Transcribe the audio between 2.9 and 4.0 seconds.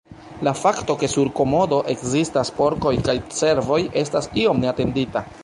kaj cervoj